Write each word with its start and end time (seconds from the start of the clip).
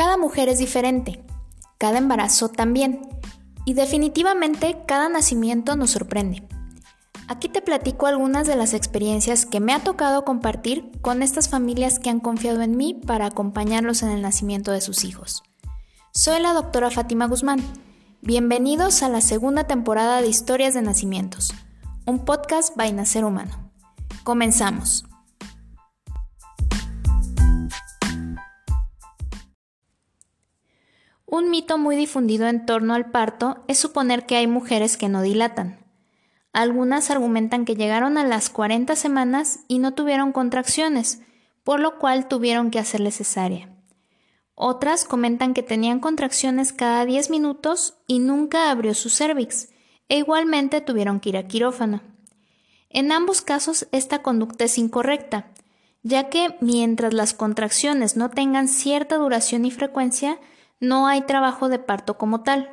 Cada 0.00 0.16
mujer 0.16 0.48
es 0.48 0.58
diferente, 0.58 1.22
cada 1.76 1.98
embarazo 1.98 2.48
también, 2.48 3.06
y 3.66 3.74
definitivamente 3.74 4.78
cada 4.86 5.10
nacimiento 5.10 5.76
nos 5.76 5.90
sorprende. 5.90 6.48
Aquí 7.28 7.50
te 7.50 7.60
platico 7.60 8.06
algunas 8.06 8.46
de 8.46 8.56
las 8.56 8.72
experiencias 8.72 9.44
que 9.44 9.60
me 9.60 9.74
ha 9.74 9.84
tocado 9.84 10.24
compartir 10.24 10.90
con 11.02 11.22
estas 11.22 11.50
familias 11.50 11.98
que 11.98 12.08
han 12.08 12.18
confiado 12.18 12.62
en 12.62 12.78
mí 12.78 12.94
para 12.94 13.26
acompañarlos 13.26 14.02
en 14.02 14.08
el 14.08 14.22
nacimiento 14.22 14.72
de 14.72 14.80
sus 14.80 15.04
hijos. 15.04 15.42
Soy 16.14 16.40
la 16.40 16.54
doctora 16.54 16.90
Fátima 16.90 17.26
Guzmán. 17.26 17.60
Bienvenidos 18.22 19.02
a 19.02 19.10
la 19.10 19.20
segunda 19.20 19.64
temporada 19.64 20.22
de 20.22 20.28
Historias 20.28 20.72
de 20.72 20.80
Nacimientos, 20.80 21.52
un 22.06 22.24
podcast 22.24 22.74
by 22.74 22.90
Nacer 22.94 23.26
Humano. 23.26 23.70
Comenzamos. 24.24 25.04
Un 31.40 31.48
mito 31.48 31.78
muy 31.78 31.96
difundido 31.96 32.48
en 32.48 32.66
torno 32.66 32.92
al 32.92 33.10
parto 33.10 33.64
es 33.66 33.78
suponer 33.78 34.26
que 34.26 34.36
hay 34.36 34.46
mujeres 34.46 34.98
que 34.98 35.08
no 35.08 35.22
dilatan. 35.22 35.82
Algunas 36.52 37.10
argumentan 37.10 37.64
que 37.64 37.76
llegaron 37.76 38.18
a 38.18 38.24
las 38.24 38.50
40 38.50 38.94
semanas 38.94 39.60
y 39.66 39.78
no 39.78 39.94
tuvieron 39.94 40.32
contracciones, 40.32 41.22
por 41.64 41.80
lo 41.80 41.98
cual 41.98 42.28
tuvieron 42.28 42.70
que 42.70 42.78
hacerle 42.78 43.10
cesárea. 43.10 43.74
Otras 44.54 45.04
comentan 45.04 45.54
que 45.54 45.62
tenían 45.62 45.98
contracciones 45.98 46.74
cada 46.74 47.06
10 47.06 47.30
minutos 47.30 47.94
y 48.06 48.18
nunca 48.18 48.70
abrió 48.70 48.92
su 48.92 49.08
cervix, 49.08 49.70
e 50.10 50.18
igualmente 50.18 50.82
tuvieron 50.82 51.20
que 51.20 51.30
ir 51.30 51.38
a 51.38 51.48
quirófano. 51.48 52.02
En 52.90 53.12
ambos 53.12 53.40
casos 53.40 53.88
esta 53.92 54.20
conducta 54.20 54.64
es 54.64 54.76
incorrecta, 54.76 55.46
ya 56.02 56.28
que 56.28 56.58
mientras 56.60 57.14
las 57.14 57.32
contracciones 57.32 58.18
no 58.18 58.28
tengan 58.28 58.68
cierta 58.68 59.16
duración 59.16 59.64
y 59.64 59.70
frecuencia, 59.70 60.38
no 60.80 61.06
hay 61.06 61.22
trabajo 61.22 61.68
de 61.68 61.78
parto 61.78 62.18
como 62.18 62.42
tal, 62.42 62.72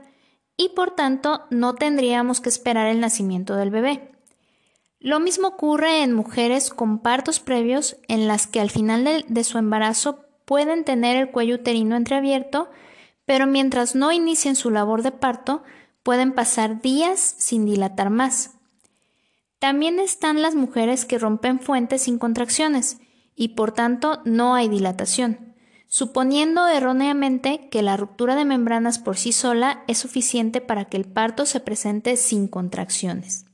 y 0.56 0.70
por 0.70 0.92
tanto 0.92 1.44
no 1.52 1.76
tendríamos 1.76 2.42
que 2.42 2.50
esperar 2.50 2.88
el 2.88 3.00
nacimiento 3.00 3.56
del 3.56 3.70
bebé. 3.70 4.12
Lo 5.00 5.20
mismo 5.20 5.50
ocurre 5.50 6.02
en 6.02 6.14
mujeres 6.14 6.72
con 6.72 7.00
partos 7.00 7.40
previos 7.40 7.98
en 8.08 8.28
las 8.28 8.48
que 8.48 8.60
al 8.60 8.72
final 8.72 9.26
de, 9.28 9.44
su 9.44 9.60
embarazo 9.60 10.26
pueden 10.46 10.84
tener 10.84 11.16
el 11.16 11.30
cuello 11.30 11.56
uterino 11.56 11.96
entreabierto, 11.96 12.70
pero 13.26 13.46
mientras 13.46 13.94
no 13.94 14.12
inicien 14.12 14.56
su 14.56 14.72
labor 14.72 15.04
de 15.04 15.12
parto, 15.12 15.64
pueden 16.02 16.34
pasar 16.34 16.82
días 16.82 17.36
sin 17.38 17.66
dilatar 17.66 18.10
más. 18.10 18.56
También 19.60 20.00
están 20.00 20.42
las 20.42 20.56
mujeres 20.56 21.06
que 21.06 21.20
rompen 21.20 21.60
fuentes 21.60 22.04
sin 22.04 22.18
contracciones 22.18 23.00
y 23.36 23.50
por 23.50 23.72
tanto 23.72 24.22
no 24.24 24.56
hay 24.56 24.70
dilatación 24.70 25.47
suponiendo 25.88 26.68
erróneamente 26.68 27.70
que 27.70 27.82
la 27.82 27.98
ruptura 27.98 28.36
de 28.36 28.46
membranas 28.46 29.00
por 29.00 29.18
sí 29.18 29.32
sola 29.32 29.84
es 29.88 29.98
suficiente 29.98 30.62
para 30.62 30.86
que 30.86 30.98
el 30.98 31.06
parto 31.06 31.46
se 31.46 31.60
presente 31.60 32.18
sin 32.18 32.48
contracciones. 32.48 33.46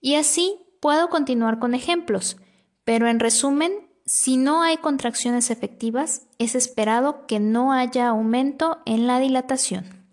Y 0.00 0.14
así 0.14 0.60
puedo 0.80 1.08
continuar 1.08 1.58
con 1.58 1.74
ejemplos, 1.74 2.36
pero 2.84 3.08
en 3.08 3.18
resumen, 3.18 3.72
si 4.04 4.36
no 4.36 4.62
hay 4.62 4.76
contracciones 4.76 5.50
efectivas, 5.50 6.26
es 6.38 6.54
esperado 6.54 7.26
que 7.26 7.40
no 7.40 7.72
haya 7.72 8.08
aumento 8.08 8.78
en 8.86 9.06
la 9.06 9.18
dilatación. 9.18 10.06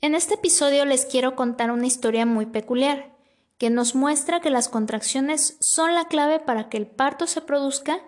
En 0.00 0.14
este 0.14 0.34
episodio 0.34 0.84
les 0.84 1.04
quiero 1.04 1.34
contar 1.34 1.70
una 1.70 1.86
historia 1.86 2.24
muy 2.24 2.46
peculiar 2.46 3.17
que 3.58 3.70
nos 3.70 3.94
muestra 3.94 4.40
que 4.40 4.50
las 4.50 4.68
contracciones 4.68 5.56
son 5.60 5.94
la 5.94 6.06
clave 6.06 6.38
para 6.38 6.68
que 6.68 6.76
el 6.76 6.86
parto 6.86 7.26
se 7.26 7.40
produzca 7.40 7.98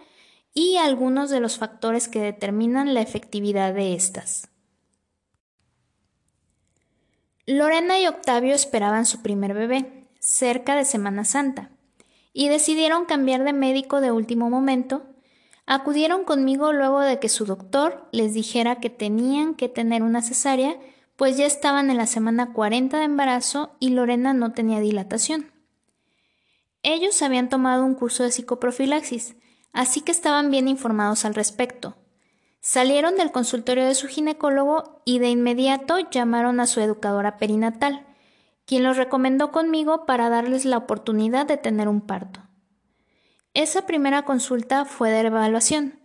y 0.55 0.77
algunos 0.77 1.29
de 1.29 1.41
los 1.41 1.59
factores 1.59 2.09
que 2.09 2.21
determinan 2.21 2.95
la 2.95 3.03
efectividad 3.03 3.75
de 3.75 3.95
estas. 3.95 4.49
Lorena 7.47 7.99
y 7.99 8.07
Octavio 8.07 8.55
esperaban 8.55 9.07
su 9.07 9.23
primer 9.23 9.55
bebé, 9.55 10.09
cerca 10.21 10.77
de 10.77 10.85
Semana 10.85 11.25
Santa, 11.25 11.71
y 12.33 12.49
decidieron 12.49 13.07
cambiar 13.07 13.43
de 13.43 13.53
médico 13.53 14.01
de 14.01 14.13
último 14.13 14.51
momento. 14.51 15.03
Acudieron 15.67 16.25
conmigo 16.25 16.73
luego 16.73 17.01
de 17.01 17.19
que 17.19 17.29
su 17.29 17.45
doctor 17.45 18.09
les 18.13 18.35
dijera 18.35 18.77
que 18.77 18.91
tenían 18.91 19.55
que 19.57 19.69
tener 19.69 20.05
una 20.05 20.23
cesárea 20.23 20.77
pues 21.21 21.37
ya 21.37 21.45
estaban 21.45 21.91
en 21.91 21.99
la 21.99 22.07
semana 22.07 22.55
40 22.55 22.97
de 22.97 23.05
embarazo 23.05 23.77
y 23.79 23.91
Lorena 23.91 24.33
no 24.33 24.53
tenía 24.53 24.81
dilatación. 24.81 25.50
Ellos 26.83 27.21
habían 27.23 27.49
tomado 27.49 27.85
un 27.85 27.95
curso 27.95 28.23
de 28.23 28.31
psicoprofilaxis, 28.31 29.37
así 29.73 30.01
que 30.01 30.13
estaban 30.13 30.51
bien 30.51 30.69
informados 30.69 31.25
al 31.25 31.35
respecto. 31.35 31.97
Salieron 32.61 33.17
del 33.17 33.33
consultorio 33.33 33.87
de 33.87 33.95
su 33.95 34.07
ginecólogo 34.07 35.03
y 35.05 35.19
de 35.19 35.31
inmediato 35.31 35.99
llamaron 36.11 36.61
a 36.61 36.67
su 36.67 36.81
educadora 36.81 37.37
perinatal, 37.37 38.07
quien 38.67 38.83
los 38.83 38.97
recomendó 38.97 39.51
conmigo 39.51 40.07
para 40.07 40.29
darles 40.29 40.65
la 40.65 40.79
oportunidad 40.79 41.47
de 41.47 41.57
tener 41.57 41.89
un 41.89 42.03
parto. 42.03 42.41
Esa 43.53 43.87
primera 43.87 44.25
consulta 44.25 44.85
fue 44.85 45.11
de 45.11 45.21
evaluación. 45.21 46.01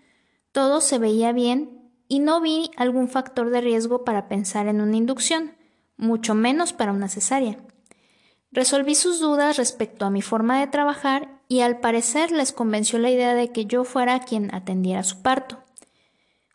Todo 0.52 0.82
se 0.82 0.98
veía 0.98 1.32
bien 1.32 1.92
y 2.08 2.20
no 2.20 2.42
vi 2.42 2.72
algún 2.76 3.08
factor 3.08 3.50
de 3.50 3.62
riesgo 3.62 4.04
para 4.04 4.28
pensar 4.28 4.68
en 4.68 4.82
una 4.82 4.98
inducción, 4.98 5.56
mucho 5.98 6.34
menos 6.36 6.74
para 6.74 6.92
una 6.92 7.08
cesárea. 7.08 7.65
Resolví 8.56 8.96
sus 8.96 9.20
dudas 9.20 9.58
respecto 9.58 10.06
a 10.06 10.10
mi 10.10 10.22
forma 10.22 10.62
de 10.62 10.68
trabajar 10.68 11.42
y 11.50 11.60
al 11.60 11.82
parecer 11.82 12.32
les 12.32 12.54
convenció 12.54 12.98
la 13.00 13.10
idea 13.10 13.36
de 13.36 13.52
que 13.52 13.66
yo 13.66 13.84
fuera 13.84 14.22
quien 14.22 14.56
atendiera 14.56 15.04
su 15.04 15.22
parto. 15.22 15.62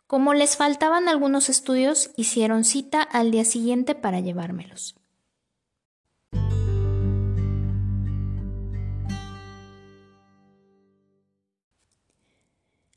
Como 0.07 0.33
les 0.33 0.57
faltaban 0.57 1.07
algunos 1.07 1.47
estudios, 1.47 2.09
hicieron 2.17 2.63
cita 2.63 3.03
al 3.03 3.29
día 3.29 3.45
siguiente 3.45 3.93
para 3.93 4.19
llevármelos. 4.19 4.95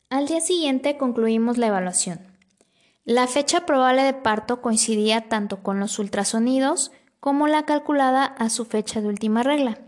Al 0.08 0.26
día 0.26 0.40
siguiente 0.40 0.96
concluimos 0.96 1.58
la 1.58 1.66
evaluación. 1.66 2.20
La 3.04 3.26
fecha 3.26 3.66
probable 3.66 4.02
de 4.02 4.14
parto 4.14 4.62
coincidía 4.62 5.28
tanto 5.28 5.62
con 5.62 5.78
los 5.78 5.98
ultrasonidos 5.98 6.90
como 7.24 7.48
la 7.48 7.62
calculada 7.62 8.26
a 8.26 8.50
su 8.50 8.66
fecha 8.66 9.00
de 9.00 9.08
última 9.08 9.42
regla. 9.42 9.78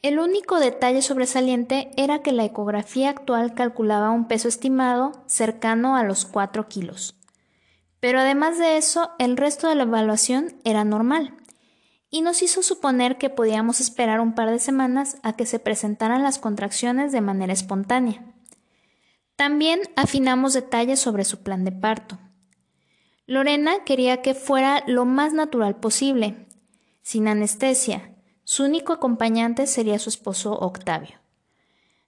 El 0.00 0.18
único 0.18 0.58
detalle 0.58 1.00
sobresaliente 1.00 1.92
era 1.96 2.20
que 2.20 2.32
la 2.32 2.44
ecografía 2.44 3.10
actual 3.10 3.54
calculaba 3.54 4.10
un 4.10 4.26
peso 4.26 4.48
estimado 4.48 5.12
cercano 5.28 5.94
a 5.94 6.02
los 6.02 6.24
4 6.24 6.66
kilos. 6.66 7.14
Pero 8.00 8.18
además 8.18 8.58
de 8.58 8.76
eso, 8.76 9.12
el 9.20 9.36
resto 9.36 9.68
de 9.68 9.76
la 9.76 9.84
evaluación 9.84 10.56
era 10.64 10.82
normal 10.82 11.36
y 12.10 12.22
nos 12.22 12.42
hizo 12.42 12.64
suponer 12.64 13.18
que 13.18 13.30
podíamos 13.30 13.78
esperar 13.78 14.18
un 14.18 14.34
par 14.34 14.50
de 14.50 14.58
semanas 14.58 15.18
a 15.22 15.34
que 15.34 15.46
se 15.46 15.60
presentaran 15.60 16.24
las 16.24 16.40
contracciones 16.40 17.12
de 17.12 17.20
manera 17.20 17.52
espontánea. 17.52 18.20
También 19.36 19.78
afinamos 19.94 20.54
detalles 20.54 20.98
sobre 20.98 21.24
su 21.24 21.44
plan 21.44 21.64
de 21.64 21.70
parto. 21.70 22.18
Lorena 23.26 23.84
quería 23.84 24.20
que 24.20 24.34
fuera 24.34 24.82
lo 24.86 25.04
más 25.04 25.32
natural 25.32 25.76
posible, 25.76 26.46
sin 27.02 27.28
anestesia. 27.28 28.14
Su 28.42 28.64
único 28.64 28.92
acompañante 28.92 29.66
sería 29.66 29.98
su 29.98 30.08
esposo 30.08 30.58
Octavio. 30.58 31.20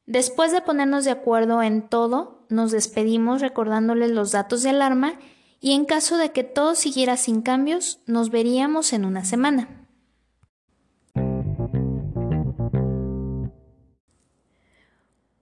Después 0.06 0.52
de 0.52 0.60
ponernos 0.60 1.04
de 1.04 1.12
acuerdo 1.12 1.62
en 1.62 1.88
todo, 1.88 2.44
nos 2.48 2.72
despedimos 2.72 3.40
recordándoles 3.40 4.10
los 4.10 4.32
datos 4.32 4.62
de 4.62 4.70
alarma 4.70 5.14
y 5.60 5.72
en 5.72 5.84
caso 5.86 6.18
de 6.18 6.32
que 6.32 6.44
todo 6.44 6.74
siguiera 6.74 7.16
sin 7.16 7.40
cambios, 7.40 8.00
nos 8.06 8.30
veríamos 8.30 8.92
en 8.92 9.04
una 9.04 9.24
semana. 9.24 9.86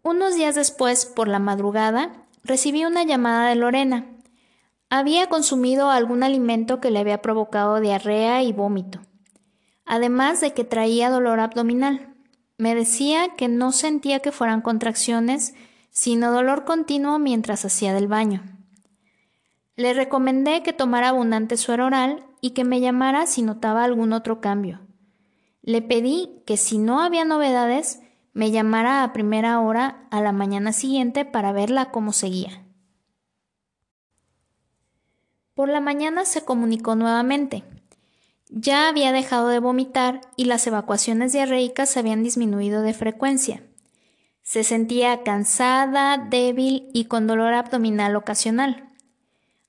Unos 0.03 0.35
días 0.37 0.55
después, 0.55 1.07
por 1.07 1.27
la 1.27 1.39
madrugada, 1.39 2.27
recibí 2.45 2.85
una 2.85 3.03
llamada 3.03 3.49
de 3.49 3.55
Lorena. 3.57 4.12
Había 4.94 5.29
consumido 5.29 5.89
algún 5.89 6.23
alimento 6.23 6.79
que 6.79 6.91
le 6.91 6.99
había 6.99 7.23
provocado 7.23 7.81
diarrea 7.81 8.43
y 8.43 8.53
vómito, 8.53 9.00
además 9.87 10.43
de 10.43 10.53
que 10.53 10.65
traía 10.65 11.09
dolor 11.09 11.41
abdominal. 11.41 12.15
Me 12.59 12.75
decía 12.75 13.35
que 13.35 13.49
no 13.49 13.73
sentía 13.73 14.21
que 14.21 14.33
fueran 14.33 14.61
contracciones, 14.61 15.55
sino 15.89 16.31
dolor 16.31 16.67
continuo 16.67 17.19
mientras 17.19 17.65
hacía 17.65 17.94
del 17.94 18.06
baño. 18.06 18.43
Le 19.77 19.94
recomendé 19.94 20.62
que 20.62 20.75
tomara 20.75 21.09
abundante 21.09 21.56
suero 21.56 21.87
oral 21.87 22.27
y 22.43 22.50
que 22.50 22.65
me 22.65 22.83
llamara 22.83 23.27
si 23.27 23.41
notaba 23.41 23.85
algún 23.85 24.12
otro 24.12 24.43
cambio. 24.43 24.81
Le 25.62 25.81
pedí 25.81 26.43
que 26.44 26.59
si 26.59 26.77
no 26.77 27.00
había 27.00 27.25
novedades, 27.25 28.03
me 28.35 28.50
llamara 28.50 29.05
a 29.05 29.15
primera 29.15 29.59
hora 29.59 30.06
a 30.11 30.21
la 30.21 30.33
mañana 30.33 30.75
siguiente 30.75 31.25
para 31.25 31.53
verla 31.53 31.91
cómo 31.91 32.12
seguía. 32.12 32.62
Por 35.62 35.69
la 35.69 35.81
mañana 35.81 36.25
se 36.25 36.44
comunicó 36.44 36.97
nuevamente. 36.97 37.62
Ya 38.49 38.88
había 38.88 39.12
dejado 39.12 39.47
de 39.47 39.61
vomitar 39.61 40.20
y 40.35 40.47
las 40.47 40.67
evacuaciones 40.67 41.32
diarreicas 41.32 41.97
habían 41.97 42.25
disminuido 42.25 42.82
de 42.82 42.93
frecuencia. 42.93 43.62
Se 44.43 44.64
sentía 44.64 45.23
cansada, 45.23 46.19
débil 46.19 46.91
y 46.93 47.05
con 47.05 47.29
dolor 47.29 47.55
abdominal 47.55 48.17
ocasional. 48.17 48.88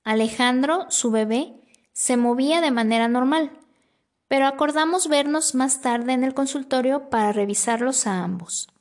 Alejandro, 0.02 0.86
su 0.88 1.12
bebé, 1.12 1.54
se 1.92 2.16
movía 2.16 2.60
de 2.60 2.72
manera 2.72 3.06
normal, 3.06 3.52
pero 4.26 4.48
acordamos 4.48 5.06
vernos 5.06 5.54
más 5.54 5.80
tarde 5.80 6.12
en 6.12 6.24
el 6.24 6.34
consultorio 6.34 7.08
para 7.08 7.30
revisarlos 7.30 8.08
a 8.08 8.24
ambos. 8.24 8.73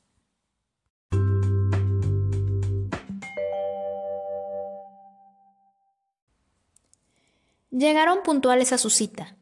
Llegaron 7.74 8.20
puntuales 8.22 8.72
a 8.72 8.78
su 8.78 8.92
cita, 8.92 9.36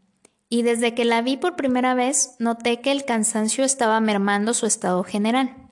y 0.47 0.61
desde 0.61 0.95
que 0.95 1.03
la 1.03 1.21
vi 1.21 1.35
por 1.35 1.57
primera 1.57 1.95
vez 1.95 2.37
noté 2.39 2.79
que 2.79 2.93
el 2.93 3.03
cansancio 3.03 3.65
estaba 3.65 3.99
mermando 3.99 4.53
su 4.53 4.65
estado 4.65 5.03
general. 5.03 5.69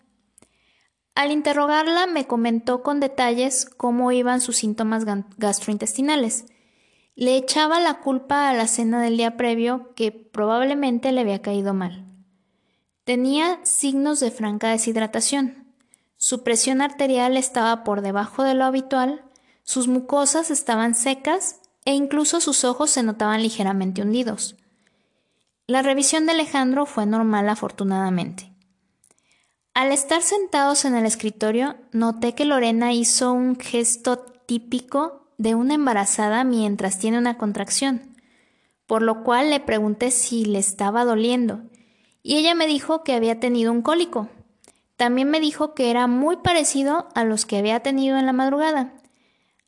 Al 1.16 1.32
interrogarla 1.32 2.06
me 2.06 2.28
comentó 2.28 2.84
con 2.84 3.00
detalles 3.00 3.66
cómo 3.66 4.12
iban 4.12 4.42
sus 4.42 4.58
síntomas 4.58 5.06
gastrointestinales. 5.38 6.48
Le 7.16 7.38
echaba 7.38 7.80
la 7.80 8.02
culpa 8.02 8.50
a 8.50 8.54
la 8.54 8.68
cena 8.68 9.02
del 9.02 9.16
día 9.16 9.38
previo 9.38 9.94
que 9.96 10.12
probablemente 10.12 11.14
le 11.14 11.22
había 11.22 11.42
caído 11.42 11.74
mal. 11.74 12.08
Tenía 13.06 13.62
signos 13.64 14.20
de 14.20 14.32
franca 14.32 14.68
deshidratación. 14.72 15.74
Su 16.18 16.44
presión 16.44 16.82
arterial 16.82 17.38
estaba 17.38 17.86
por 17.86 18.02
debajo 18.02 18.44
de 18.44 18.54
lo 18.54 18.66
habitual, 18.66 19.24
sus 19.64 19.88
mucosas 19.88 20.52
estaban 20.52 20.94
secas 20.94 21.59
e 21.90 21.94
incluso 21.94 22.40
sus 22.40 22.66
ojos 22.66 22.92
se 22.92 23.02
notaban 23.02 23.42
ligeramente 23.42 24.04
hundidos. 24.04 24.56
La 25.66 25.82
revisión 25.82 26.28
de 26.28 26.34
Alejandro 26.34 26.86
fue 26.86 27.08
normal 27.08 27.50
afortunadamente. 27.50 28.54
Al 29.74 29.92
estar 29.92 30.22
sentados 30.22 30.86
en 30.86 30.94
el 30.94 31.08
escritorio, 31.08 31.78
noté 31.92 32.36
que 32.36 32.46
Lorena 32.46 32.94
hizo 32.94 33.34
un 33.34 33.60
gesto 33.60 34.20
típico 34.20 35.34
de 35.40 35.56
una 35.56 35.74
embarazada 35.74 36.44
mientras 36.44 37.00
tiene 37.00 37.18
una 37.18 37.40
contracción, 37.40 38.16
por 38.86 39.02
lo 39.02 39.24
cual 39.24 39.50
le 39.50 39.60
pregunté 39.60 40.12
si 40.12 40.46
le 40.46 40.60
estaba 40.60 41.06
doliendo, 41.06 41.64
y 42.22 42.36
ella 42.36 42.54
me 42.54 42.68
dijo 42.68 43.04
que 43.04 43.14
había 43.14 43.40
tenido 43.40 43.72
un 43.72 43.82
cólico. 43.82 44.30
También 44.96 45.32
me 45.32 45.40
dijo 45.40 45.74
que 45.74 45.90
era 45.90 46.06
muy 46.06 46.38
parecido 46.38 47.08
a 47.16 47.24
los 47.24 47.48
que 47.48 47.58
había 47.58 47.80
tenido 47.80 48.20
en 48.20 48.28
la 48.28 48.34
madrugada, 48.34 48.94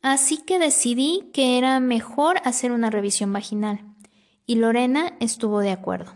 Así 0.02 0.38
que 0.38 0.58
decidí 0.58 1.30
que 1.32 1.58
era 1.58 1.78
mejor 1.78 2.38
hacer 2.44 2.72
una 2.72 2.90
revisión 2.90 3.32
vaginal, 3.32 3.80
y 4.46 4.56
Lorena 4.56 5.14
estuvo 5.20 5.60
de 5.60 5.70
acuerdo. 5.70 6.12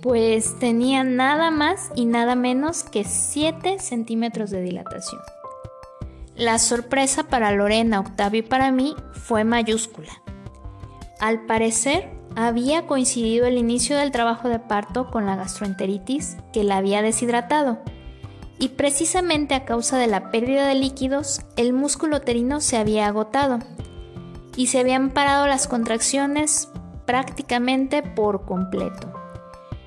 Pues 0.00 0.58
tenía 0.58 1.04
nada 1.04 1.50
más 1.50 1.90
y 1.94 2.06
nada 2.06 2.34
menos 2.34 2.82
que 2.82 3.04
7 3.04 3.78
centímetros 3.78 4.48
de 4.50 4.62
dilatación. 4.62 5.20
La 6.34 6.58
sorpresa 6.58 7.24
para 7.24 7.52
Lorena, 7.52 8.00
Octavio 8.00 8.40
y 8.40 8.42
para 8.42 8.72
mí 8.72 8.94
fue 9.12 9.44
mayúscula. 9.44 10.22
Al 11.20 11.44
parecer, 11.44 12.17
había 12.46 12.86
coincidido 12.86 13.46
el 13.46 13.58
inicio 13.58 13.96
del 13.96 14.12
trabajo 14.12 14.48
de 14.48 14.60
parto 14.60 15.10
con 15.10 15.26
la 15.26 15.34
gastroenteritis 15.34 16.36
que 16.52 16.62
la 16.62 16.76
había 16.76 17.02
deshidratado, 17.02 17.78
y 18.60 18.68
precisamente 18.70 19.56
a 19.56 19.64
causa 19.64 19.98
de 19.98 20.06
la 20.06 20.30
pérdida 20.30 20.68
de 20.68 20.76
líquidos, 20.76 21.40
el 21.56 21.72
músculo 21.72 22.18
uterino 22.18 22.60
se 22.60 22.76
había 22.76 23.08
agotado 23.08 23.58
y 24.56 24.68
se 24.68 24.78
habían 24.78 25.10
parado 25.10 25.48
las 25.48 25.66
contracciones 25.66 26.68
prácticamente 27.06 28.04
por 28.04 28.44
completo, 28.44 29.12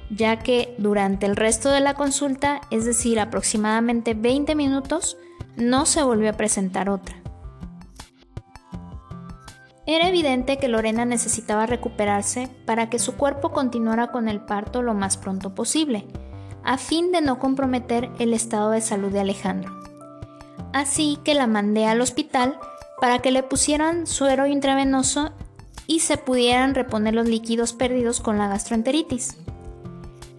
ya 0.09 0.39
que 0.39 0.75
durante 0.77 1.27
el 1.27 1.37
resto 1.37 1.69
de 1.69 1.79
la 1.79 1.93
consulta, 1.93 2.59
es 2.69 2.83
decir, 2.83 3.21
aproximadamente 3.21 4.13
20 4.13 4.55
minutos, 4.55 5.17
no 5.55 5.85
se 5.85 6.03
volvió 6.03 6.29
a 6.29 6.33
presentar 6.33 6.89
otra. 6.89 7.20
Era 9.87 10.09
evidente 10.09 10.57
que 10.57 10.67
Lorena 10.67 11.05
necesitaba 11.05 11.65
recuperarse 11.65 12.49
para 12.65 12.89
que 12.89 12.99
su 12.99 13.15
cuerpo 13.17 13.51
continuara 13.51 14.11
con 14.11 14.29
el 14.29 14.39
parto 14.39 14.83
lo 14.83 14.93
más 14.93 15.17
pronto 15.17 15.55
posible, 15.55 16.05
a 16.63 16.77
fin 16.77 17.11
de 17.11 17.21
no 17.21 17.39
comprometer 17.39 18.11
el 18.19 18.33
estado 18.33 18.69
de 18.71 18.81
salud 18.81 19.11
de 19.11 19.21
Alejandro. 19.21 19.75
Así 20.71 21.17
que 21.23 21.33
la 21.33 21.47
mandé 21.47 21.87
al 21.87 21.99
hospital 21.99 22.59
para 22.99 23.19
que 23.19 23.31
le 23.31 23.41
pusieran 23.41 24.05
suero 24.05 24.45
intravenoso 24.45 25.31
y 25.87 26.01
se 26.01 26.17
pudieran 26.17 26.75
reponer 26.75 27.15
los 27.15 27.27
líquidos 27.27 27.73
perdidos 27.73 28.21
con 28.21 28.37
la 28.37 28.47
gastroenteritis. 28.47 29.37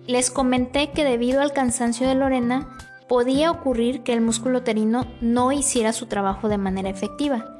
Les 0.06 0.30
comenté 0.30 0.92
que 0.92 1.04
debido 1.04 1.42
al 1.42 1.52
cansancio 1.52 2.08
de 2.08 2.14
Lorena 2.14 2.68
podía 3.08 3.50
ocurrir 3.50 4.04
que 4.04 4.12
el 4.12 4.20
músculo 4.20 4.58
uterino 4.58 5.06
no 5.20 5.50
hiciera 5.50 5.92
su 5.92 6.06
trabajo 6.06 6.48
de 6.48 6.58
manera 6.58 6.88
efectiva 6.88 7.51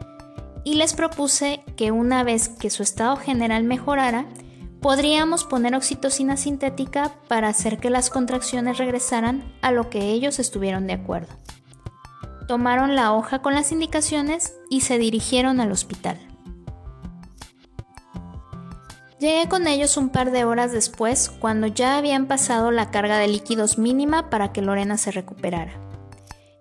y 0.65 0.75
les 0.75 0.95
propuse 0.95 1.65
que 1.77 1.91
una 1.91 2.23
vez 2.25 2.49
que 2.49 2.71
su 2.71 2.83
estado 2.83 3.17
general 3.17 3.65
mejorara, 3.65 4.27
podríamos 4.81 5.45
poner 5.45 5.75
oxitocina 5.75 6.37
sintética 6.37 7.13
para 7.29 7.49
hacer 7.49 7.79
que 7.79 7.91
las 7.91 8.11
contracciones 8.11 8.79
regresaran 8.79 9.53
a 9.63 9.71
lo 9.71 9.91
que 9.91 10.11
ellos 10.11 10.39
estuvieron 10.39 10.87
de 10.87 10.95
acuerdo. 10.95 11.35
Tomaron 12.49 12.97
la 12.97 13.13
hoja 13.13 13.41
con 13.41 13.55
las 13.55 13.73
indicaciones 13.73 14.55
y 14.69 14.83
se 14.83 14.99
dirigieron 14.99 15.61
al 15.61 15.73
hospital. 15.73 16.19
Llegué 19.21 19.49
con 19.49 19.69
ellos 19.69 19.97
un 19.97 20.09
par 20.09 20.33
de 20.33 20.45
horas 20.45 20.73
después, 20.73 21.31
cuando 21.31 21.69
ya 21.69 21.97
habían 21.97 22.27
pasado 22.27 22.73
la 22.73 22.91
carga 22.91 23.19
de 23.19 23.29
líquidos 23.29 23.79
mínima 23.79 24.31
para 24.31 24.53
que 24.53 24.63
Lorena 24.63 24.99
se 24.99 25.13
recuperara. 25.13 25.75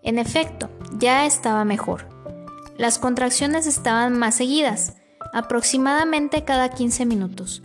En 0.03 0.19
efecto, 0.19 0.69
ya 0.99 1.25
estaba 1.25 1.65
mejor 1.65 2.10
las 2.81 2.97
contracciones 2.97 3.67
estaban 3.67 4.17
más 4.17 4.33
seguidas, 4.33 4.95
aproximadamente 5.33 6.43
cada 6.45 6.69
15 6.69 7.05
minutos. 7.05 7.61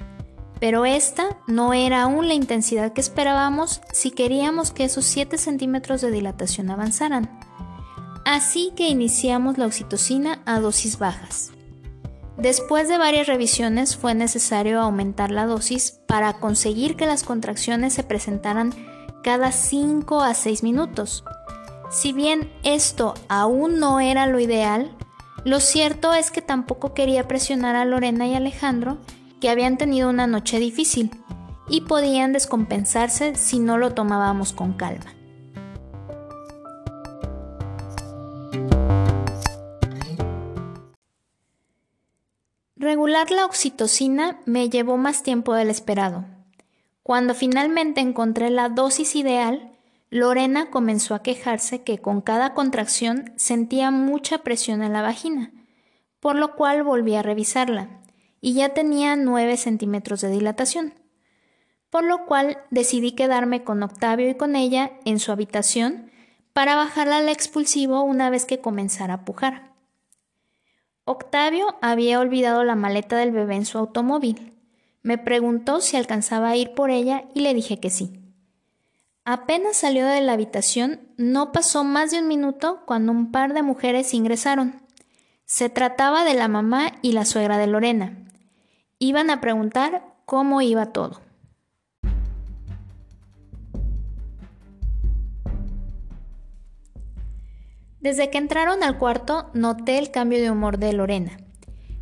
Pero 0.61 0.85
esta 0.85 1.39
no 1.47 1.73
era 1.73 2.03
aún 2.03 2.29
la 2.29 2.35
intensidad 2.35 2.93
que 2.93 3.01
esperábamos 3.01 3.81
si 3.95 4.11
queríamos 4.11 4.73
que 4.73 4.85
esos 4.85 5.07
7 5.07 5.39
centímetros 5.39 6.03
de 6.03 6.11
dilatación 6.11 6.71
avanzaran. 6.71 7.31
Así 8.27 8.75
que 8.77 8.91
iniciamos 8.91 9.57
la 9.57 9.65
oxitocina 9.65 10.43
a 10.45 10.61
dosis 10.61 10.99
bajas. 10.99 11.51
Después 12.37 12.87
de 12.91 12.99
varias 12.99 13.27
revisiones 13.27 13.97
fue 13.97 14.15
necesario 14.15 14.83
aumentar 14.83 15.31
la 15.31 15.47
dosis 15.47 15.93
para 16.07 16.35
conseguir 16.35 16.95
que 16.95 17.07
las 17.07 17.25
contracciones 17.25 17.95
se 17.95 18.03
presentaran 18.03 18.75
cada 19.23 19.51
5 19.51 20.21
a 20.21 20.35
6 20.35 20.63
minutos. 20.63 21.25
Si 21.91 22.13
bien 22.13 22.53
esto 22.65 23.15
aún 23.29 23.79
no 23.81 24.01
era 24.01 24.27
lo 24.27 24.41
ideal, 24.41 24.95
lo 25.47 25.61
cierto 25.61 26.13
es 26.13 26.33
que 26.33 26.43
tampoco 26.43 26.93
quería 26.93 27.29
presionar 27.29 27.77
a 27.77 27.85
Lorena 27.85 28.27
y 28.27 28.35
Alejandro, 28.35 28.99
que 29.41 29.49
habían 29.49 29.79
tenido 29.79 30.11
una 30.11 30.27
noche 30.27 30.59
difícil, 30.59 31.13
y 31.69 31.83
podían 31.83 32.33
descompensarse 32.33 33.37
si 33.37 33.61
no 33.61 33.79
lo 33.79 33.95
tomábamos 33.95 34.53
con 34.53 34.73
calma. 34.73 35.15
Regular 42.75 43.31
la 43.31 43.45
oxitocina 43.47 44.41
me 44.47 44.69
llevó 44.69 44.97
más 44.97 45.23
tiempo 45.23 45.55
del 45.55 45.71
esperado. 45.71 46.25
Cuando 47.05 47.35
finalmente 47.35 48.01
encontré 48.01 48.51
la 48.51 48.69
dosis 48.69 49.15
ideal, 49.15 49.76
Lorena 50.17 50.71
comenzó 50.71 51.15
a 51.15 51.23
quejarse 51.23 51.83
que 51.83 51.99
con 51.99 52.23
cada 52.23 52.55
contracción 52.55 53.35
sentía 53.37 53.91
mucha 53.91 54.39
presión 54.39 54.83
en 54.83 54.95
la 54.95 55.03
vagina, 55.03 55.53
por 56.21 56.37
lo 56.37 56.57
cual 56.57 56.83
volví 56.83 57.15
a 57.17 57.23
revisarla, 57.23 58.01
y 58.41 58.55
ya 58.55 58.71
tenía 58.71 59.15
9 59.15 59.59
centímetros 59.59 60.23
de 60.23 60.31
dilatación, 60.31 60.95
por 61.91 62.03
lo 62.03 62.25
cual 62.25 62.57
decidí 62.71 63.13
quedarme 63.13 63.63
con 63.63 63.83
Octavio 63.83 64.31
y 64.31 64.35
con 64.37 64.57
ella 64.57 64.93
en 65.05 65.19
su 65.19 65.33
habitación 65.33 66.11
para 66.55 66.77
bajarla 66.77 67.19
al 67.19 67.29
expulsivo 67.29 68.03
una 68.03 68.31
vez 68.31 68.47
que 68.47 68.63
comenzara 68.63 69.13
a 69.13 69.25
pujar. 69.27 69.75
Octavio 71.05 71.77
había 71.83 72.21
olvidado 72.21 72.65
la 72.65 72.75
maleta 72.75 73.19
del 73.19 73.33
bebé 73.33 73.57
en 73.57 73.67
su 73.67 73.77
automóvil. 73.77 74.55
Me 75.03 75.19
preguntó 75.19 75.83
si 75.83 75.99
alcanzaba 75.99 76.49
a 76.49 76.57
ir 76.57 76.73
por 76.73 76.91
ella 76.91 77.25
y 77.35 77.41
le 77.41 77.53
dije 77.53 77.81
que 77.81 77.91
sí. 77.91 78.26
Apenas 79.29 79.79
salió 79.79 80.07
de 80.07 80.21
la 80.21 80.35
habitación, 80.35 81.01
no 81.17 81.51
pasó 81.51 81.83
más 81.83 82.13
de 82.13 82.21
un 82.21 82.29
minuto 82.29 82.83
cuando 82.87 83.11
un 83.11 83.33
par 83.33 83.55
de 83.55 83.63
mujeres 83.63 84.15
ingresaron. 84.15 84.81
Se 85.45 85.69
trataba 85.69 86.23
de 86.23 86.35
la 86.35 86.47
mamá 86.47 86.93
y 87.03 87.11
la 87.11 87.25
suegra 87.25 87.59
de 87.59 87.67
Lorena. 87.67 88.17
Iban 89.01 89.31
a 89.31 89.41
preguntar 89.41 90.15
cómo 90.27 90.63
iba 90.63 90.93
todo. 90.93 91.21
Desde 97.99 98.31
que 98.31 98.39
entraron 98.39 98.85
al 98.85 98.97
cuarto 98.97 99.51
noté 99.55 99.99
el 99.99 100.13
cambio 100.13 100.41
de 100.41 100.53
humor 100.53 100.79
de 100.79 100.93
Lorena. 100.93 101.37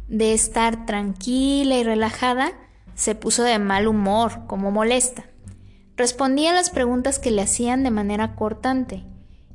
De 0.09 0.35
estar 0.35 0.85
tranquila 0.85 1.76
y 1.76 1.85
relajada 1.85 2.52
se 2.95 3.14
puso 3.14 3.45
de 3.45 3.59
mal 3.59 3.88
humor, 3.88 4.47
como 4.47 4.71
molesta. 4.71 5.25
Respondía 5.97 6.51
a 6.51 6.55
las 6.55 6.71
preguntas 6.71 7.19
que 7.19 7.31
le 7.31 7.43
hacían 7.43 7.85
de 7.85 7.91
manera 7.91 8.35
cortante. 8.35 9.05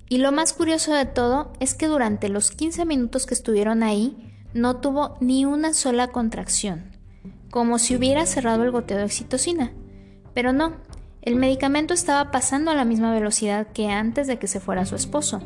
Y 0.08 0.19
lo 0.19 0.31
más 0.31 0.53
curioso 0.53 0.93
de 0.93 1.05
todo 1.05 1.51
es 1.60 1.75
que 1.75 1.88
durante 1.88 2.29
los 2.29 2.51
15 2.51 2.86
minutos 2.86 3.25
que 3.25 3.34
estuvieron 3.34 3.84
ahí, 3.84 4.34
no 4.53 4.77
tuvo 4.77 5.17
ni 5.19 5.46
una 5.46 5.74
sola 5.74 6.08
contracción, 6.08 6.91
como 7.51 7.77
si 7.77 7.96
hubiera 7.96 8.25
cerrado 8.25 8.63
el 8.63 8.72
goteo 8.72 8.98
de 8.98 9.03
oxitocina. 9.03 9.72
Pero 10.34 10.53
no, 10.53 10.77
el 11.22 11.36
medicamento 11.36 11.93
estaba 11.93 12.31
pasando 12.31 12.72
a 12.72 12.75
la 12.75 12.86
misma 12.86 13.12
velocidad 13.12 13.67
que 13.67 13.89
antes 13.89 14.25
de 14.25 14.39
que 14.39 14.48
se 14.48 14.60
fuera 14.60 14.86
su 14.86 14.96
esposo. 14.96 15.41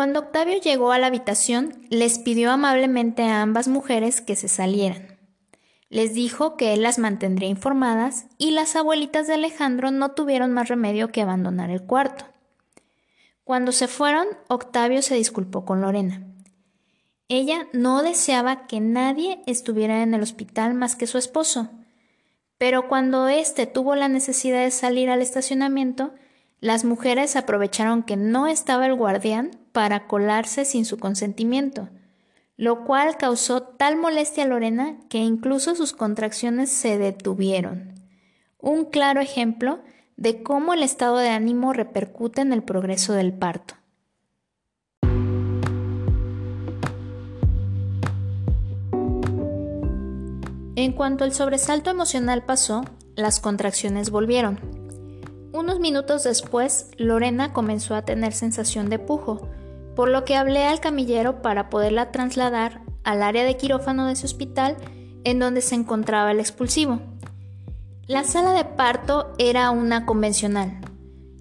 Cuando 0.00 0.20
Octavio 0.20 0.58
llegó 0.58 0.92
a 0.92 0.98
la 0.98 1.08
habitación, 1.08 1.86
les 1.90 2.18
pidió 2.18 2.52
amablemente 2.52 3.24
a 3.24 3.42
ambas 3.42 3.68
mujeres 3.68 4.22
que 4.22 4.34
se 4.34 4.48
salieran. 4.48 5.18
Les 5.90 6.14
dijo 6.14 6.56
que 6.56 6.72
él 6.72 6.80
las 6.80 6.98
mantendría 6.98 7.50
informadas 7.50 8.24
y 8.38 8.52
las 8.52 8.76
abuelitas 8.76 9.26
de 9.26 9.34
Alejandro 9.34 9.90
no 9.90 10.12
tuvieron 10.12 10.52
más 10.54 10.68
remedio 10.68 11.12
que 11.12 11.20
abandonar 11.20 11.68
el 11.68 11.82
cuarto. 11.82 12.24
Cuando 13.44 13.72
se 13.72 13.88
fueron, 13.88 14.26
Octavio 14.48 15.02
se 15.02 15.16
disculpó 15.16 15.66
con 15.66 15.82
Lorena. 15.82 16.26
Ella 17.28 17.68
no 17.74 18.02
deseaba 18.02 18.66
que 18.66 18.80
nadie 18.80 19.42
estuviera 19.44 20.02
en 20.02 20.14
el 20.14 20.22
hospital 20.22 20.72
más 20.72 20.96
que 20.96 21.06
su 21.06 21.18
esposo, 21.18 21.68
pero 22.56 22.88
cuando 22.88 23.28
éste 23.28 23.66
tuvo 23.66 23.96
la 23.96 24.08
necesidad 24.08 24.64
de 24.64 24.70
salir 24.70 25.10
al 25.10 25.20
estacionamiento, 25.20 26.14
las 26.60 26.84
mujeres 26.84 27.36
aprovecharon 27.36 28.02
que 28.02 28.16
no 28.16 28.46
estaba 28.46 28.86
el 28.86 28.94
guardián 28.94 29.50
para 29.72 30.06
colarse 30.06 30.64
sin 30.64 30.84
su 30.84 30.98
consentimiento, 30.98 31.88
lo 32.56 32.84
cual 32.84 33.16
causó 33.16 33.62
tal 33.62 33.96
molestia 33.96 34.44
a 34.44 34.46
Lorena 34.46 34.98
que 35.08 35.18
incluso 35.18 35.74
sus 35.74 35.94
contracciones 35.94 36.70
se 36.70 36.98
detuvieron. 36.98 37.94
Un 38.58 38.84
claro 38.84 39.22
ejemplo 39.22 39.80
de 40.16 40.42
cómo 40.42 40.74
el 40.74 40.82
estado 40.82 41.16
de 41.16 41.30
ánimo 41.30 41.72
repercute 41.72 42.42
en 42.42 42.52
el 42.52 42.62
progreso 42.62 43.14
del 43.14 43.32
parto. 43.32 43.74
En 50.76 50.92
cuanto 50.92 51.24
el 51.24 51.32
sobresalto 51.32 51.90
emocional 51.90 52.44
pasó, 52.44 52.84
las 53.14 53.40
contracciones 53.40 54.10
volvieron. 54.10 54.79
Unos 55.52 55.80
minutos 55.80 56.22
después, 56.22 56.90
Lorena 56.96 57.52
comenzó 57.52 57.96
a 57.96 58.02
tener 58.02 58.32
sensación 58.32 58.88
de 58.88 59.00
pujo, 59.00 59.48
por 59.96 60.08
lo 60.08 60.24
que 60.24 60.36
hablé 60.36 60.64
al 60.64 60.78
camillero 60.78 61.42
para 61.42 61.70
poderla 61.70 62.12
trasladar 62.12 62.82
al 63.02 63.22
área 63.22 63.44
de 63.44 63.56
quirófano 63.56 64.06
de 64.06 64.12
ese 64.12 64.26
hospital 64.26 64.76
en 65.24 65.40
donde 65.40 65.60
se 65.60 65.74
encontraba 65.74 66.30
el 66.30 66.38
expulsivo. 66.38 67.00
La 68.06 68.22
sala 68.22 68.52
de 68.52 68.64
parto 68.64 69.32
era 69.38 69.70
una 69.70 70.06
convencional. 70.06 70.80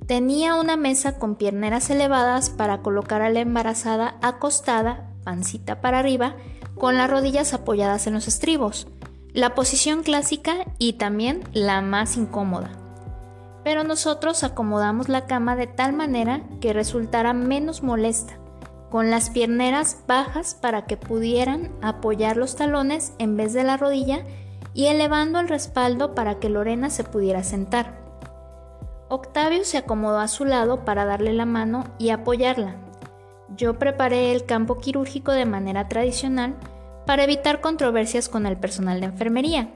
Tenía 0.07 0.55
una 0.55 0.75
mesa 0.75 1.19
con 1.19 1.35
pierneras 1.35 1.91
elevadas 1.91 2.49
para 2.49 2.81
colocar 2.81 3.21
a 3.21 3.29
la 3.29 3.41
embarazada 3.41 4.17
acostada, 4.23 5.11
pancita 5.23 5.81
para 5.81 5.99
arriba, 5.99 6.35
con 6.75 6.97
las 6.97 7.11
rodillas 7.11 7.53
apoyadas 7.53 8.07
en 8.07 8.15
los 8.15 8.27
estribos, 8.27 8.87
la 9.33 9.53
posición 9.53 10.01
clásica 10.01 10.65
y 10.79 10.93
también 10.93 11.43
la 11.53 11.81
más 11.81 12.17
incómoda. 12.17 12.78
Pero 13.63 13.83
nosotros 13.83 14.43
acomodamos 14.43 15.09
la 15.09 15.25
cama 15.25 15.55
de 15.55 15.67
tal 15.67 15.93
manera 15.93 16.41
que 16.61 16.73
resultara 16.73 17.33
menos 17.33 17.83
molesta, 17.83 18.37
con 18.89 19.11
las 19.11 19.29
pierneras 19.29 20.03
bajas 20.07 20.55
para 20.55 20.85
que 20.85 20.97
pudieran 20.97 21.71
apoyar 21.81 22.37
los 22.37 22.55
talones 22.55 23.13
en 23.19 23.37
vez 23.37 23.53
de 23.53 23.63
la 23.63 23.77
rodilla 23.77 24.23
y 24.73 24.85
elevando 24.85 25.39
el 25.39 25.47
respaldo 25.47 26.15
para 26.15 26.39
que 26.39 26.49
Lorena 26.49 26.89
se 26.89 27.03
pudiera 27.03 27.43
sentar. 27.43 27.99
Octavio 29.09 29.65
se 29.65 29.77
acomodó 29.77 30.19
a 30.19 30.27
su 30.27 30.45
lado 30.45 30.85
para 30.85 31.05
darle 31.05 31.33
la 31.33 31.45
mano 31.45 31.85
y 31.97 32.11
apoyarla. 32.11 32.75
Yo 33.55 33.79
preparé 33.79 34.31
el 34.31 34.45
campo 34.45 34.77
quirúrgico 34.77 35.31
de 35.31 35.45
manera 35.45 35.87
tradicional 35.87 36.55
para 37.07 37.23
evitar 37.23 37.59
controversias 37.59 38.29
con 38.29 38.45
el 38.45 38.57
personal 38.57 38.99
de 38.99 39.07
enfermería, 39.07 39.69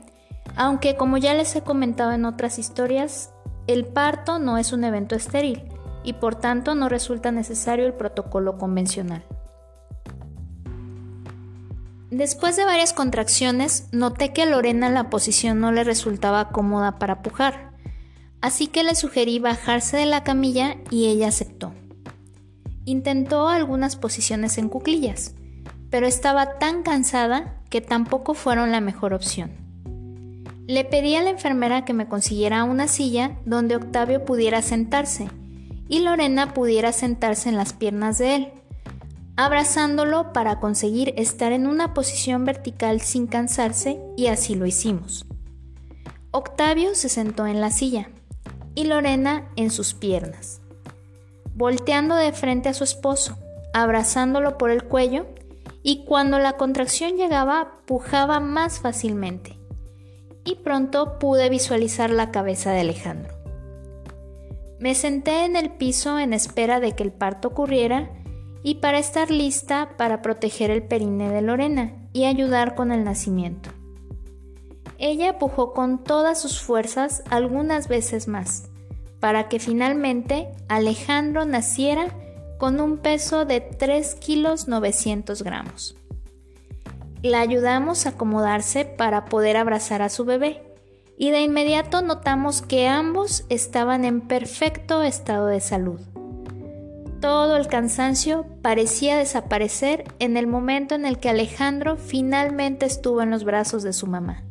aunque 0.56 0.96
como 0.96 1.18
ya 1.18 1.34
les 1.34 1.56
he 1.56 1.62
comentado 1.62 2.12
en 2.12 2.26
otras 2.26 2.60
historias, 2.60 3.34
el 3.68 3.86
parto 3.86 4.40
no 4.40 4.58
es 4.58 4.74
un 4.74 4.84
evento 4.84 5.16
estéril 5.16 5.64
y 6.04 6.14
por 6.14 6.36
tanto 6.36 6.76
no 6.76 6.90
resulta 6.90 7.32
necesario 7.32 7.86
el 7.86 7.94
protocolo 7.94 8.58
convencional. 8.58 9.24
Después 12.12 12.56
de 12.58 12.66
varias 12.66 12.94
contracciones, 12.94 13.88
noté 13.92 14.34
que 14.34 14.44
a 14.44 14.46
Lorena 14.46 14.90
la 14.90 15.10
posición 15.10 15.60
no 15.60 15.72
le 15.72 15.84
resultaba 15.84 16.50
cómoda 16.50 17.00
para 17.00 17.24
pujar, 17.24 17.72
así 18.42 18.68
que 18.68 18.84
le 18.84 18.94
sugerí 18.94 19.40
bajarse 19.40 19.98
de 19.98 20.06
la 20.06 20.24
camilla 20.24 20.76
y 20.92 21.08
ella 21.08 21.30
aceptó. 21.30 21.74
Intentó 22.86 23.48
algunas 23.48 23.96
posiciones 23.96 24.58
en 24.58 24.70
cuclillas, 24.70 25.34
pero 25.90 26.06
estaba 26.06 26.60
tan 26.60 26.84
cansada 26.84 27.62
que 27.70 27.82
tampoco 27.82 28.36
fueron 28.36 28.72
la 28.72 28.82
mejor 28.82 29.14
opción. 29.14 29.63
Le 30.68 30.86
pedí 30.86 31.16
a 31.16 31.22
la 31.22 31.30
enfermera 31.30 31.86
que 31.86 31.94
me 31.94 32.08
consiguiera 32.08 32.64
una 32.64 32.88
silla 32.88 33.38
donde 33.46 33.76
Octavio 33.76 34.24
pudiera 34.26 34.62
sentarse 34.62 35.30
y 35.90 36.00
Lorena 36.00 36.54
pudiera 36.54 36.92
sentarse 36.92 37.50
en 37.50 37.58
las 37.58 37.74
piernas 37.74 38.18
de 38.18 38.36
él 38.36 38.54
abrazándolo 39.36 40.32
para 40.32 40.60
conseguir 40.60 41.14
estar 41.18 41.52
en 41.52 41.68
una 41.68 41.94
posición 41.94 42.46
vertical 42.46 43.02
sin 43.02 43.28
cansarse 43.28 44.00
y 44.16 44.28
así 44.28 44.56
lo 44.56 44.66
hicimos. 44.66 45.26
Octavio 46.32 46.96
se 46.96 47.10
sentó 47.10 47.48
en 47.48 47.62
la 47.62 47.72
silla 47.72 48.10
y 48.76 48.86
Lorena 48.86 49.50
en 49.56 49.72
sus 49.72 49.94
piernas, 49.94 50.62
volteando 51.56 52.16
de 52.16 52.32
frente 52.32 52.70
a 52.70 52.74
su 52.74 52.84
esposo, 52.84 53.38
abrazándolo 53.74 54.58
por 54.58 54.70
el 54.72 54.84
cuello 54.84 55.28
y 55.82 56.06
cuando 56.06 56.40
la 56.40 56.54
contracción 56.54 57.18
llegaba 57.18 57.80
pujaba 57.86 58.40
más 58.40 58.80
fácilmente 58.80 59.58
y 60.46 60.56
pronto 60.56 61.20
pude 61.20 61.50
visualizar 61.50 62.10
la 62.10 62.32
cabeza 62.32 62.72
de 62.72 62.82
Alejandro. 62.82 63.34
Me 64.80 64.96
senté 64.96 65.46
en 65.46 65.56
el 65.56 65.72
piso 65.72 66.20
en 66.20 66.34
espera 66.34 66.80
de 66.80 66.94
que 66.94 67.04
el 67.04 67.12
parto 67.12 67.50
ocurriera 67.50 68.10
y 68.64 68.76
para 68.76 69.00
estar 69.00 69.32
lista 69.32 69.92
para 69.98 70.22
proteger 70.22 70.72
el 70.72 70.84
perine 70.84 71.30
de 71.30 71.42
Lorena 71.42 71.94
y 72.14 72.26
ayudar 72.26 72.76
con 72.76 72.92
el 72.92 73.04
nacimiento. 73.04 73.70
Ella 74.98 75.38
pujó 75.38 75.74
con 75.74 76.04
todas 76.04 76.42
sus 76.42 76.62
fuerzas 76.62 77.24
algunas 77.30 77.88
veces 77.88 78.28
más, 78.28 78.70
para 79.20 79.50
que 79.50 79.60
finalmente 79.60 80.50
Alejandro 80.70 81.46
naciera 81.46 82.08
con 82.58 82.80
un 82.80 82.98
peso 82.98 83.46
de 83.46 83.60
3 83.62 84.16
kilos 84.16 84.68
900 84.68 85.44
gramos. 85.44 85.98
La 87.24 87.40
ayudamos 87.40 88.06
a 88.06 88.10
acomodarse 88.10 88.84
para 88.84 89.24
poder 89.26 89.56
abrazar 89.56 90.02
a 90.02 90.10
su 90.10 90.26
bebé 90.26 90.62
y 91.18 91.32
de 91.32 91.40
inmediato 91.42 92.02
notamos 92.02 92.62
que 92.62 92.90
ambos 92.90 93.46
estaban 93.48 94.04
en 94.04 94.20
perfecto 94.20 95.02
estado 95.04 95.48
de 95.48 95.62
salud. 95.62 96.02
Todo 97.22 97.56
el 97.56 97.68
cansancio 97.68 98.46
parecía 98.62 99.18
desaparecer 99.18 100.04
en 100.20 100.36
el 100.36 100.48
momento 100.48 100.96
en 100.96 101.06
el 101.06 101.18
que 101.18 101.30
Alejandro 101.30 101.96
finalmente 101.96 102.86
estuvo 102.86 103.22
en 103.22 103.30
los 103.30 103.46
brazos 103.46 103.84
de 103.84 103.94
su 103.94 104.06
mamá. 104.06 104.44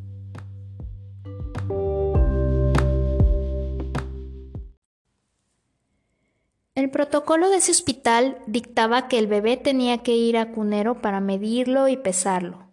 El 6.82 6.90
protocolo 6.90 7.48
de 7.48 7.58
ese 7.58 7.70
hospital 7.70 8.38
dictaba 8.46 9.06
que 9.06 9.18
el 9.18 9.28
bebé 9.28 9.56
tenía 9.56 9.98
que 9.98 10.16
ir 10.16 10.36
a 10.36 10.50
cunero 10.50 11.00
para 11.00 11.20
medirlo 11.20 11.86
y 11.86 11.96
pesarlo, 11.96 12.66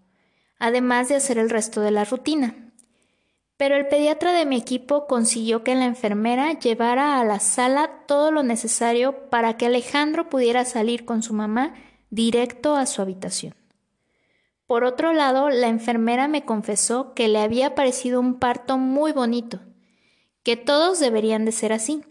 además 0.57 1.09
de 1.09 1.15
hacer 1.15 1.37
el 1.37 1.49
resto 1.49 1.81
de 1.81 1.91
la 1.91 2.05
rutina 2.05 2.69
pero 3.59 3.75
el 3.75 3.89
pediatra 3.89 4.31
de 4.31 4.45
mi 4.45 4.55
equipo 4.55 5.05
consiguió 5.05 5.65
que 5.65 5.75
la 5.75 5.83
enfermera 5.83 6.57
llevara 6.57 7.19
a 7.19 7.25
la 7.25 7.41
sala 7.41 7.91
todo 8.07 8.31
lo 8.31 8.41
necesario 8.41 9.29
para 9.29 9.57
que 9.57 9.65
Alejandro 9.65 10.29
pudiera 10.29 10.63
salir 10.63 11.03
con 11.03 11.21
su 11.21 11.33
mamá 11.33 11.73
directo 12.09 12.77
a 12.77 12.85
su 12.85 13.01
habitación. 13.01 13.53
Por 14.65 14.85
otro 14.85 15.11
lado, 15.11 15.49
la 15.49 15.67
enfermera 15.67 16.29
me 16.29 16.45
confesó 16.45 17.13
que 17.13 17.27
le 17.27 17.39
había 17.39 17.75
parecido 17.75 18.21
un 18.21 18.39
parto 18.39 18.77
muy 18.77 19.11
bonito, 19.11 19.59
que 20.43 20.55
todos 20.55 21.01
deberían 21.01 21.43
de 21.43 21.51
ser 21.51 21.73
así, 21.73 22.01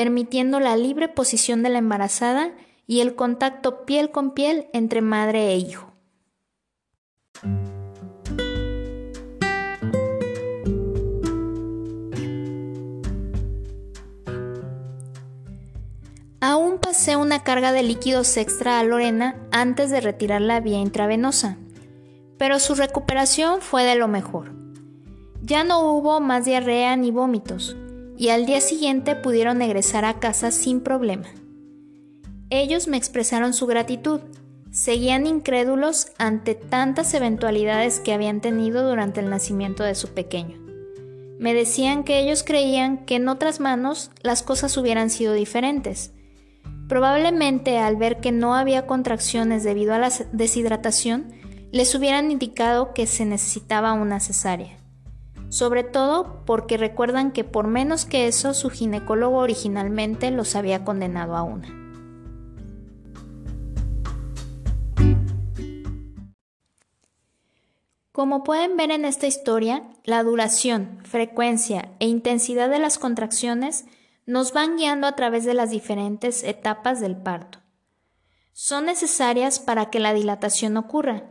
permitiendo 0.00 0.60
la 0.60 0.78
libre 0.78 1.08
posición 1.08 1.62
de 1.62 1.68
la 1.68 1.76
embarazada 1.76 2.52
y 2.86 3.02
el 3.02 3.16
contacto 3.16 3.84
piel 3.84 4.10
con 4.10 4.30
piel 4.30 4.68
entre 4.72 5.02
madre 5.02 5.48
e 5.48 5.56
hijo. 5.58 5.92
Aún 16.40 16.78
pasé 16.78 17.16
una 17.16 17.44
carga 17.44 17.70
de 17.70 17.82
líquidos 17.82 18.34
extra 18.38 18.80
a 18.80 18.84
Lorena 18.84 19.36
antes 19.52 19.90
de 19.90 20.00
retirarla 20.00 20.60
vía 20.60 20.78
intravenosa, 20.78 21.58
pero 22.38 22.58
su 22.58 22.74
recuperación 22.74 23.60
fue 23.60 23.84
de 23.84 23.96
lo 23.96 24.08
mejor. 24.08 24.54
Ya 25.42 25.62
no 25.62 25.92
hubo 25.92 26.20
más 26.20 26.46
diarrea 26.46 26.96
ni 26.96 27.10
vómitos, 27.10 27.76
y 28.20 28.28
al 28.28 28.44
día 28.44 28.60
siguiente 28.60 29.16
pudieron 29.16 29.62
egresar 29.62 30.04
a 30.04 30.20
casa 30.20 30.50
sin 30.50 30.82
problema. 30.82 31.24
Ellos 32.50 32.86
me 32.86 32.98
expresaron 32.98 33.54
su 33.54 33.66
gratitud, 33.66 34.20
seguían 34.70 35.26
incrédulos 35.26 36.12
ante 36.18 36.54
tantas 36.54 37.14
eventualidades 37.14 37.98
que 37.98 38.12
habían 38.12 38.42
tenido 38.42 38.86
durante 38.86 39.20
el 39.20 39.30
nacimiento 39.30 39.84
de 39.84 39.94
su 39.94 40.08
pequeño. 40.08 40.58
Me 41.38 41.54
decían 41.54 42.04
que 42.04 42.20
ellos 42.20 42.42
creían 42.42 43.06
que 43.06 43.14
en 43.14 43.26
otras 43.26 43.58
manos 43.58 44.10
las 44.20 44.42
cosas 44.42 44.76
hubieran 44.76 45.08
sido 45.08 45.32
diferentes. 45.32 46.12
Probablemente 46.90 47.78
al 47.78 47.96
ver 47.96 48.20
que 48.20 48.32
no 48.32 48.54
había 48.54 48.86
contracciones 48.86 49.64
debido 49.64 49.94
a 49.94 49.98
la 49.98 50.12
deshidratación, 50.32 51.32
les 51.72 51.94
hubieran 51.94 52.30
indicado 52.30 52.92
que 52.92 53.06
se 53.06 53.24
necesitaba 53.24 53.94
una 53.94 54.20
cesárea. 54.20 54.79
Sobre 55.50 55.82
todo 55.82 56.44
porque 56.46 56.76
recuerdan 56.76 57.32
que 57.32 57.42
por 57.42 57.66
menos 57.66 58.06
que 58.06 58.28
eso 58.28 58.54
su 58.54 58.70
ginecólogo 58.70 59.38
originalmente 59.38 60.30
los 60.30 60.54
había 60.54 60.84
condenado 60.84 61.36
a 61.36 61.42
una. 61.42 61.68
Como 68.12 68.44
pueden 68.44 68.76
ver 68.76 68.92
en 68.92 69.04
esta 69.04 69.26
historia, 69.26 69.90
la 70.04 70.22
duración, 70.22 70.98
frecuencia 71.04 71.92
e 71.98 72.06
intensidad 72.06 72.70
de 72.70 72.78
las 72.78 72.98
contracciones 72.98 73.86
nos 74.26 74.52
van 74.52 74.76
guiando 74.76 75.08
a 75.08 75.16
través 75.16 75.44
de 75.44 75.54
las 75.54 75.70
diferentes 75.70 76.44
etapas 76.44 77.00
del 77.00 77.16
parto. 77.16 77.58
Son 78.52 78.84
necesarias 78.84 79.58
para 79.58 79.90
que 79.90 79.98
la 79.98 80.12
dilatación 80.12 80.76
ocurra 80.76 81.24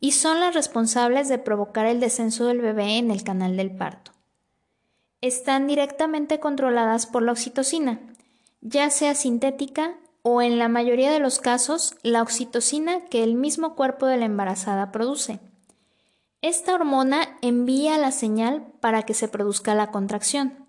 y 0.00 0.12
son 0.12 0.40
las 0.40 0.54
responsables 0.54 1.28
de 1.28 1.38
provocar 1.38 1.86
el 1.86 2.00
descenso 2.00 2.46
del 2.46 2.60
bebé 2.60 2.98
en 2.98 3.10
el 3.10 3.24
canal 3.24 3.56
del 3.56 3.74
parto. 3.74 4.12
Están 5.20 5.66
directamente 5.66 6.38
controladas 6.38 7.06
por 7.06 7.22
la 7.22 7.32
oxitocina, 7.32 8.00
ya 8.60 8.90
sea 8.90 9.14
sintética 9.14 9.94
o 10.22 10.42
en 10.42 10.58
la 10.58 10.68
mayoría 10.68 11.10
de 11.10 11.18
los 11.18 11.38
casos 11.38 11.96
la 12.02 12.22
oxitocina 12.22 13.04
que 13.06 13.24
el 13.24 13.34
mismo 13.34 13.74
cuerpo 13.74 14.06
de 14.06 14.16
la 14.16 14.26
embarazada 14.26 14.92
produce. 14.92 15.40
Esta 16.40 16.74
hormona 16.74 17.36
envía 17.42 17.98
la 17.98 18.12
señal 18.12 18.66
para 18.80 19.02
que 19.02 19.14
se 19.14 19.26
produzca 19.26 19.74
la 19.74 19.90
contracción. 19.90 20.66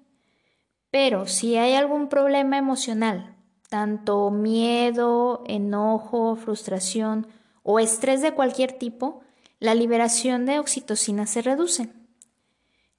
Pero 0.90 1.28
si 1.28 1.58
hay 1.58 1.76
algún 1.76 2.10
problema 2.10 2.58
emocional, 2.58 3.36
tanto 3.70 4.32
miedo, 4.32 5.44
enojo, 5.46 6.36
frustración 6.36 7.28
o 7.64 7.80
estrés 7.80 8.22
de 8.22 8.34
cualquier 8.34 8.74
tipo, 8.74 9.22
la 9.60 9.76
liberación 9.76 10.46
de 10.46 10.60
oxitocina 10.60 11.28
se 11.28 11.42
reduce. 11.42 11.90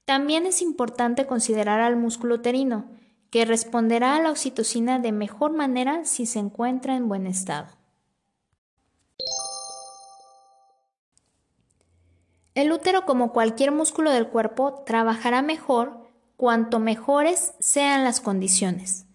También 0.05 0.47
es 0.47 0.61
importante 0.63 1.27
considerar 1.27 1.81
al 1.81 1.97
músculo 1.97 2.37
uterino, 2.37 2.91
que 3.31 3.45
responderá 3.45 4.17
a 4.17 4.21
la 4.21 4.31
oxitocina 4.31 4.99
de 4.99 5.13
mejor 5.13 5.53
manera 5.53 6.05
si 6.05 6.27
se 6.27 6.41
encuentra 6.41 6.97
en 6.97 7.09
buen 7.09 7.27
estado. 7.27 7.69
El 12.55 12.73
útero, 12.73 13.07
como 13.07 13.33
cualquier 13.33 13.71
músculo 13.71 14.11
del 14.11 14.29
cuerpo, 14.29 14.83
trabajará 14.85 15.41
mejor 15.41 16.11
cuanto 16.37 16.81
mejores 16.81 17.55
sean 17.61 18.03
las 18.03 18.21
condiciones. 18.21 19.07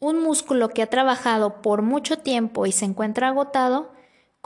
Un 0.00 0.20
músculo 0.20 0.70
que 0.70 0.82
ha 0.82 0.90
trabajado 0.90 1.62
por 1.62 1.82
mucho 1.82 2.18
tiempo 2.18 2.66
y 2.66 2.72
se 2.72 2.84
encuentra 2.84 3.28
agotado, 3.28 3.92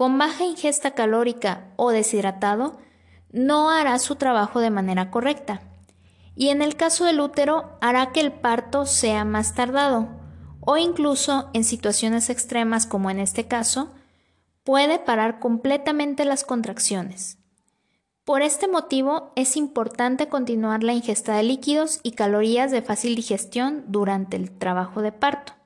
con 0.01 0.17
baja 0.17 0.47
ingesta 0.47 0.93
calórica 0.93 1.75
o 1.77 1.91
deshidratado, 1.91 2.79
no 3.33 3.69
hará 3.69 3.99
su 3.99 4.17
trabajo 4.17 4.61
de 4.61 4.71
manera 4.71 5.11
correcta. 5.11 5.61
Y 6.35 6.49
en 6.49 6.63
el 6.63 6.75
caso 6.75 7.05
del 7.05 7.21
útero, 7.21 7.77
hará 7.83 8.11
que 8.11 8.21
el 8.21 8.33
parto 8.33 8.87
sea 8.87 9.27
más 9.27 9.55
tardado, 9.55 10.09
o 10.61 10.79
incluso 10.79 11.51
en 11.53 11.65
situaciones 11.65 12.31
extremas 12.31 12.87
como 12.87 13.11
en 13.11 13.21
este 13.21 13.47
caso, 13.47 13.93
puede 14.65 14.99
parar 14.99 15.39
completamente 15.39 16.25
las 16.25 16.45
contracciones. 16.45 17.37
Por 18.25 18.41
este 18.41 18.69
motivo 18.69 19.35
es 19.37 19.55
importante 19.55 20.29
continuar 20.29 20.83
la 20.83 20.95
ingesta 20.95 21.37
de 21.37 21.43
líquidos 21.43 22.01
y 22.03 22.13
calorías 22.13 22.71
de 22.71 22.81
fácil 22.81 23.17
digestión 23.17 23.85
durante 23.89 24.39
el 24.39 24.51
trabajo 24.51 25.03
de 25.03 25.13
parto. 25.13 25.60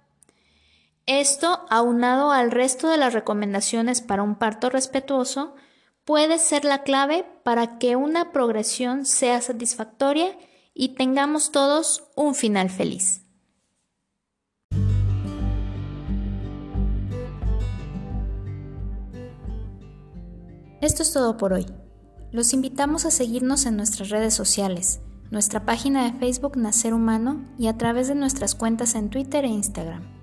Esto, 1.07 1.67
aunado 1.69 2.31
al 2.31 2.51
resto 2.51 2.89
de 2.89 2.97
las 2.97 3.13
recomendaciones 3.13 4.01
para 4.01 4.23
un 4.23 4.37
parto 4.37 4.71
respetuoso, 4.71 5.55
puede 6.05 6.39
ser 6.39 6.65
la 6.65 6.83
clave 6.83 7.27
para 7.43 7.79
que 7.79 7.95
una 7.97 8.33
progresión 8.33 9.05
sea 9.05 9.43
satisfactoria 9.43 10.39
y 10.73 10.95
tengamos 10.95 11.53
todos 11.53 12.09
un 12.17 12.35
final 12.35 12.71
feliz. 12.71 13.21
Esto 20.81 21.03
es 21.03 21.13
todo 21.13 21.37
por 21.37 21.53
hoy. 21.53 21.67
Los 22.33 22.53
invitamos 22.53 23.05
a 23.05 23.11
seguirnos 23.11 23.67
en 23.67 23.77
nuestras 23.77 24.09
redes 24.09 24.35
sociales, 24.35 25.01
nuestra 25.31 25.65
página 25.67 26.05
de 26.05 26.19
Facebook 26.19 26.57
Nacer 26.57 26.95
Humano 26.95 27.45
y 27.59 27.69
a 27.69 27.77
través 27.77 28.09
de 28.09 28.15
nuestras 28.15 28.55
cuentas 28.55 28.95
en 28.95 29.09
Twitter 29.09 29.45
e 29.45 29.49
Instagram. 29.49 30.14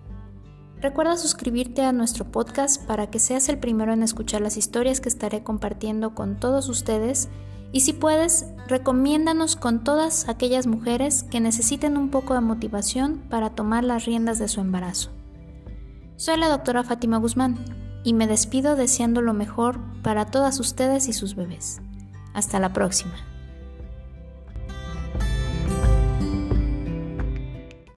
Recuerda 0.82 1.16
suscribirte 1.16 1.84
a 1.84 1.92
nuestro 1.92 2.26
podcast 2.32 2.84
para 2.86 3.12
que 3.12 3.20
seas 3.20 3.50
el 3.50 3.60
primero 3.60 3.94
en 3.94 4.02
escuchar 4.02 4.42
las 4.42 4.58
historias 4.58 5.00
que 5.00 5.10
estaré 5.10 5.44
compartiendo 5.44 6.16
con 6.16 6.40
todos 6.40 6.70
ustedes 6.70 7.30
y 7.72 7.82
si 7.82 7.94
puedes, 7.94 8.48
recomiéndanos 8.68 9.56
con 9.56 9.84
todas 9.84 10.28
aquellas 10.28 10.66
mujeres 10.66 11.24
que 11.24 11.40
necesiten 11.40 11.98
un 11.98 12.10
poco 12.10 12.34
de 12.34 12.42
motivación 12.42 13.22
para 13.30 13.52
tomar 13.52 13.84
las 13.84 14.06
riendas 14.06 14.40
de 14.40 14.48
su 14.48 14.60
embarazo. 14.60 15.12
Soy 16.18 16.38
la 16.38 16.50
doctora 16.50 16.84
Fátima 16.84 17.18
Guzmán 17.18 17.64
y 18.04 18.14
me 18.14 18.26
despido 18.26 18.76
deseando 18.76 19.22
lo 19.22 19.34
mejor 19.34 19.80
para 20.02 20.26
todas 20.26 20.60
ustedes 20.60 21.08
y 21.08 21.14
sus 21.14 21.36
bebés. 21.36 21.80
Hasta 22.34 22.60
la 22.60 22.74
próxima. 22.74 23.31